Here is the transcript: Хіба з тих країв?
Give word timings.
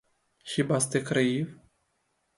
Хіба 0.43 0.79
з 0.79 0.87
тих 0.87 1.03
країв? 1.07 1.57